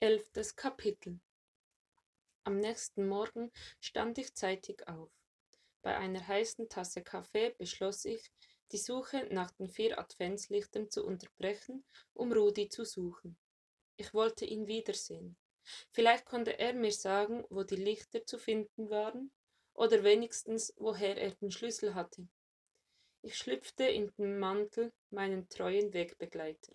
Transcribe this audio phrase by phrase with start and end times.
[0.00, 1.18] Elftes Kapitel
[2.44, 5.10] Am nächsten Morgen stand ich zeitig auf.
[5.82, 8.30] Bei einer heißen Tasse Kaffee beschloss ich,
[8.70, 11.84] die Suche nach den vier Adventslichtern zu unterbrechen,
[12.14, 13.36] um Rudi zu suchen.
[13.96, 15.36] Ich wollte ihn wiedersehen.
[15.90, 19.32] Vielleicht konnte er mir sagen, wo die Lichter zu finden waren,
[19.74, 22.28] oder wenigstens, woher er den Schlüssel hatte.
[23.22, 26.74] Ich schlüpfte in den Mantel, meinen treuen Wegbegleiter.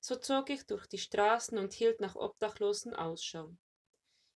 [0.00, 3.56] So zog ich durch die Straßen und hielt nach Obdachlosen Ausschau.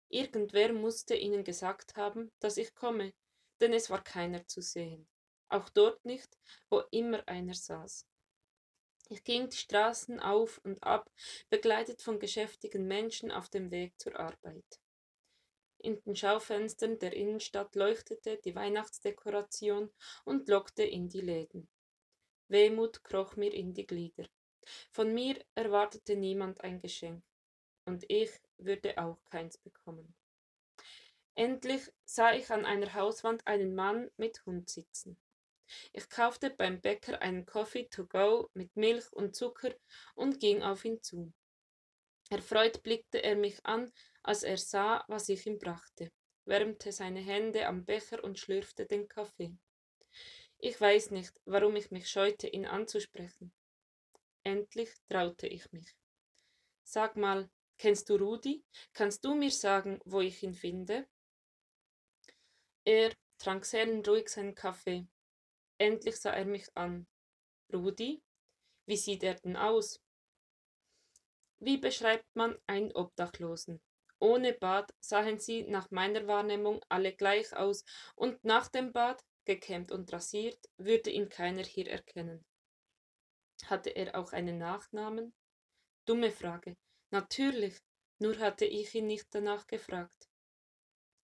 [0.09, 3.13] Irgendwer musste ihnen gesagt haben, dass ich komme,
[3.61, 5.09] denn es war keiner zu sehen.
[5.49, 6.37] Auch dort nicht,
[6.69, 8.07] wo immer einer saß.
[9.09, 11.11] Ich ging die Straßen auf und ab,
[11.49, 14.81] begleitet von geschäftigen Menschen auf dem Weg zur Arbeit.
[15.79, 19.91] In den Schaufenstern der Innenstadt leuchtete die Weihnachtsdekoration
[20.25, 21.69] und lockte in die Läden.
[22.49, 24.27] Wehmut kroch mir in die Glieder.
[24.91, 27.23] Von mir erwartete niemand ein Geschenk,
[27.85, 30.15] und ich würde auch keins bekommen.
[31.35, 35.17] Endlich sah ich an einer Hauswand einen Mann mit Hund sitzen.
[35.93, 39.75] Ich kaufte beim Bäcker einen Coffee to go mit Milch und Zucker
[40.15, 41.33] und ging auf ihn zu.
[42.29, 43.91] Erfreut blickte er mich an,
[44.23, 46.13] als er sah, was ich ihm brachte,
[46.45, 49.57] wärmte seine Hände am Becher und schlürfte den Kaffee.
[50.59, 53.53] Ich weiß nicht, warum ich mich scheute, ihn anzusprechen.
[54.51, 55.95] Endlich traute ich mich.
[56.83, 57.49] Sag mal,
[57.79, 58.65] kennst du Rudi?
[58.93, 61.07] Kannst du mir sagen, wo ich ihn finde?
[62.85, 65.07] Er trank seelenruhig seinen Kaffee.
[65.79, 67.07] Endlich sah er mich an.
[67.73, 68.25] Rudi?
[68.87, 70.01] Wie sieht er denn aus?
[71.61, 73.81] Wie beschreibt man einen Obdachlosen?
[74.19, 77.85] Ohne Bad sahen sie nach meiner Wahrnehmung alle gleich aus,
[78.17, 82.45] und nach dem Bad, gekämmt und rasiert, würde ihn keiner hier erkennen.
[83.71, 85.33] Hatte er auch einen Nachnamen?
[86.05, 86.77] Dumme Frage.
[87.13, 87.79] Natürlich,
[88.19, 90.29] nur hatte ich ihn nicht danach gefragt.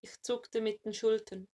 [0.01, 1.49] Ich zuckte mit den Schultern.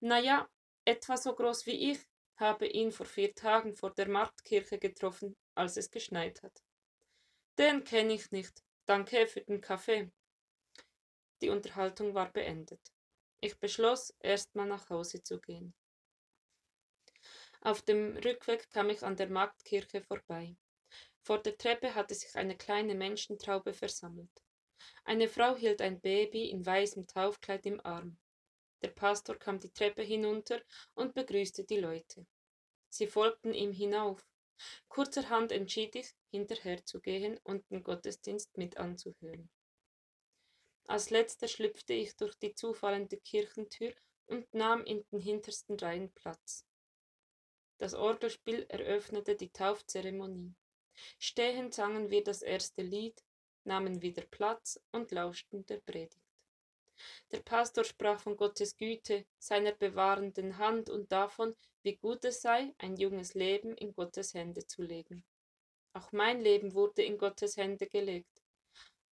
[0.00, 0.48] Na ja,
[0.86, 1.98] etwa so groß wie ich,
[2.36, 6.62] habe ihn vor vier Tagen vor der Marktkirche getroffen, als es geschneit hat.
[7.58, 8.64] Den kenne ich nicht.
[8.86, 10.10] Danke für den Kaffee.
[11.42, 12.80] Die Unterhaltung war beendet.
[13.40, 15.74] Ich beschloss, erstmal nach Hause zu gehen.
[17.60, 20.56] Auf dem Rückweg kam ich an der Marktkirche vorbei.
[21.22, 24.30] Vor der Treppe hatte sich eine kleine Menschentraube versammelt.
[25.04, 28.18] Eine Frau hielt ein Baby in weißem Taufkleid im Arm.
[28.82, 30.62] Der Pastor kam die Treppe hinunter
[30.94, 32.26] und begrüßte die Leute.
[32.88, 34.24] Sie folgten ihm hinauf.
[34.88, 39.50] Kurzerhand entschied ich, hinterherzugehen und den Gottesdienst mit anzuhören.
[40.84, 43.92] Als letzter schlüpfte ich durch die zufallende Kirchentür
[44.26, 46.67] und nahm in den hintersten Reihen Platz.
[47.78, 50.54] Das Orgelspiel eröffnete die Taufzeremonie.
[51.18, 53.22] Stehend sangen wir das erste Lied,
[53.64, 56.18] nahmen wieder Platz und lauschten der Predigt.
[57.30, 62.74] Der Pastor sprach von Gottes Güte, seiner bewahrenden Hand und davon, wie gut es sei,
[62.78, 65.22] ein junges Leben in Gottes Hände zu legen.
[65.92, 68.42] Auch mein Leben wurde in Gottes Hände gelegt.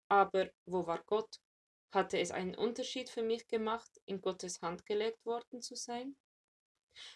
[0.08, 1.40] Aber wo war Gott?
[1.92, 6.16] Hatte es einen Unterschied für mich gemacht, in Gottes Hand gelegt worden zu sein?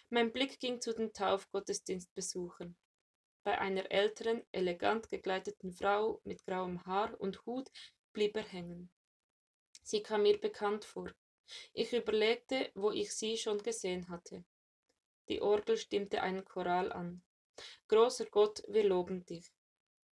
[0.09, 2.75] Mein Blick ging zu den Taufgottesdienstbesuchern.
[3.43, 7.71] Bei einer älteren, elegant gekleideten Frau mit grauem Haar und Hut
[8.13, 8.91] blieb er hängen.
[9.83, 11.11] Sie kam mir bekannt vor.
[11.73, 14.43] Ich überlegte, wo ich sie schon gesehen hatte.
[15.27, 17.23] Die Orgel stimmte einen Choral an.
[17.87, 19.51] Großer Gott, wir loben dich.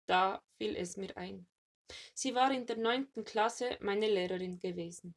[0.06, 1.47] Da fiel es mir ein.
[2.13, 5.16] Sie war in der neunten Klasse meine Lehrerin gewesen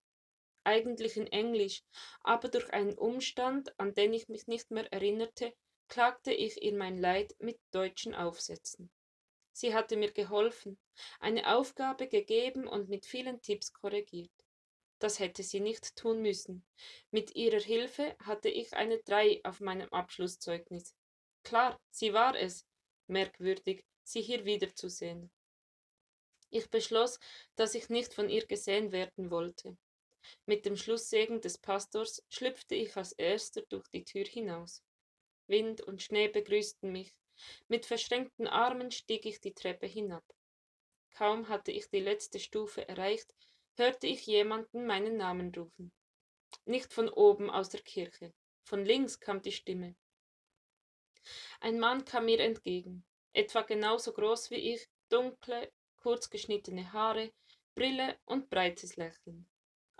[0.64, 1.82] eigentlich in Englisch,
[2.20, 5.54] aber durch einen Umstand, an den ich mich nicht mehr erinnerte,
[5.88, 8.90] klagte ich ihr mein Leid mit deutschen Aufsätzen.
[9.52, 10.78] Sie hatte mir geholfen,
[11.20, 14.30] eine Aufgabe gegeben und mit vielen Tipps korrigiert.
[14.98, 16.64] Das hätte sie nicht tun müssen.
[17.10, 20.94] Mit ihrer Hilfe hatte ich eine Drei auf meinem Abschlusszeugnis.
[21.42, 22.64] Klar, sie war es.
[23.08, 25.30] Merkwürdig, sie hier wiederzusehen.
[26.50, 27.18] Ich beschloss,
[27.56, 29.76] dass ich nicht von ihr gesehen werden wollte.
[30.46, 34.82] Mit dem Schlusssegen des Pastors schlüpfte ich als erster durch die Tür hinaus.
[35.46, 37.14] Wind und Schnee begrüßten mich.
[37.68, 40.24] Mit verschränkten Armen stieg ich die Treppe hinab.
[41.14, 43.34] Kaum hatte ich die letzte Stufe erreicht,
[43.76, 45.92] hörte ich jemanden meinen Namen rufen.
[46.64, 48.32] Nicht von oben aus der Kirche,
[48.64, 49.96] von links kam die Stimme.
[51.60, 57.32] Ein Mann kam mir entgegen, etwa genauso groß wie ich, dunkle, kurz geschnittene Haare,
[57.74, 59.46] Brille und breites Lächeln.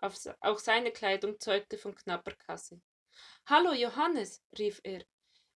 [0.03, 2.81] Auch seine Kleidung zeugte von knapper Kasse.
[3.47, 5.05] Hallo Johannes, rief er.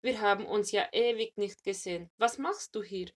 [0.01, 2.09] Wir haben uns ja ewig nicht gesehen.
[2.17, 3.11] Was machst du hier?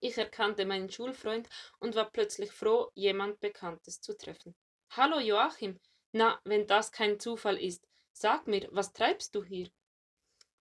[0.00, 4.54] Ich erkannte meinen Schulfreund und war plötzlich froh, jemand Bekanntes zu treffen.
[4.90, 5.78] Hallo Joachim,
[6.12, 9.68] na, wenn das kein Zufall ist, sag mir, was treibst du hier?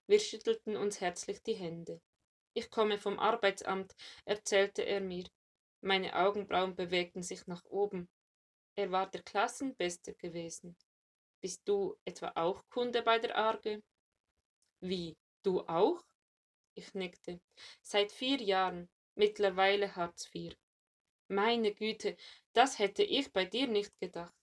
[0.08, 2.02] Wir schüttelten uns herzlich die Hände.
[2.54, 3.96] Ich komme vom Arbeitsamt,
[4.26, 5.26] erzählte er mir.
[5.80, 8.10] Meine Augenbrauen bewegten sich nach oben.
[8.78, 10.78] Er war der Klassenbeste gewesen.
[11.42, 13.82] Bist du etwa auch Kunde bei der Arge?
[14.82, 16.06] Wie, du auch?
[16.76, 17.42] Ich nickte.
[17.82, 20.56] Seit vier Jahren, mittlerweile Hartz IV.
[21.28, 22.18] Meine Güte,
[22.54, 24.36] das hätte ich bei dir nicht gedacht.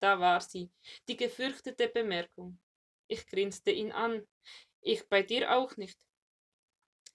[0.00, 0.70] Da war sie,
[1.08, 2.60] die gefürchtete Bemerkung.
[3.08, 4.24] Ich grinste ihn an.
[4.82, 5.98] Ich bei dir auch nicht.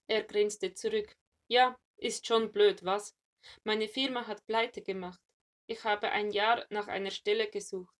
[0.08, 1.16] Er grinste zurück.
[1.48, 3.16] Ja, ist schon blöd, was?
[3.64, 5.22] Meine Firma hat pleite gemacht.
[5.66, 7.96] Ich habe ein Jahr nach einer Stelle gesucht.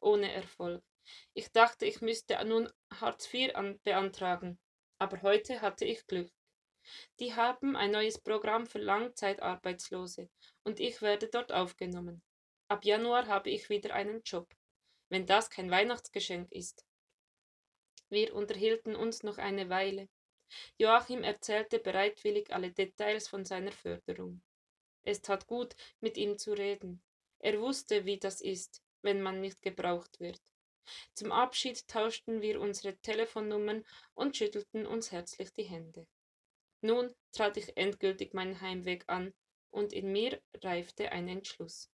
[0.00, 0.82] Ohne Erfolg.
[1.34, 3.52] Ich dachte, ich müsste nun Hartz IV
[3.82, 4.58] beantragen.
[4.98, 6.30] Aber heute hatte ich Glück.
[7.20, 10.28] Die haben ein neues Programm für Langzeitarbeitslose
[10.64, 12.22] und ich werde dort aufgenommen.
[12.68, 14.54] Ab Januar habe ich wieder einen Job,
[15.08, 16.84] wenn das kein Weihnachtsgeschenk ist.
[18.10, 20.08] Wir unterhielten uns noch eine Weile.
[20.78, 24.42] Joachim erzählte bereitwillig alle Details von seiner Förderung.
[25.04, 27.02] Es tat gut, mit ihm zu reden.
[27.38, 30.40] Er wusste, wie das ist, wenn man nicht gebraucht wird.
[31.14, 33.84] Zum Abschied tauschten wir unsere Telefonnummern
[34.14, 36.06] und schüttelten uns herzlich die Hände.
[36.80, 39.32] Nun trat ich endgültig meinen Heimweg an,
[39.70, 41.90] und in mir reifte ein Entschluss.